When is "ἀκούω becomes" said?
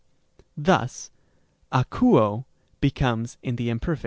1.71-3.37